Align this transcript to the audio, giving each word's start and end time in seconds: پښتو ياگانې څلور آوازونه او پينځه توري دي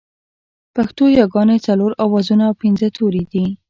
پښتو 0.75 1.03
ياگانې 1.19 1.57
څلور 1.67 1.91
آوازونه 2.05 2.43
او 2.49 2.53
پينځه 2.61 2.87
توري 2.97 3.23
دي 3.31 3.45